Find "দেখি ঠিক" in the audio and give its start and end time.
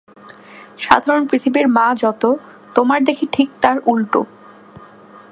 3.03-3.49